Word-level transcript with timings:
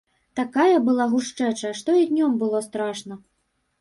Такая 0.37 0.77
была 0.87 1.05
гушчэча, 1.11 1.73
што 1.81 1.95
і 2.01 2.11
днём 2.13 2.31
было 2.43 2.63
страшна. 2.69 3.13